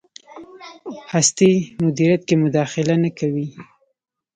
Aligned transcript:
هستۍ 1.13 1.53
مدیریت 1.85 2.21
کې 2.27 2.35
مداخله 2.43 2.95
نه 3.03 3.09
کوي. 3.19 3.47